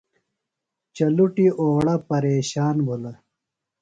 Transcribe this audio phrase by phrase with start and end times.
[0.95, 3.11] چلُٹیۡ اوڑہ پریشان بِھلہ۔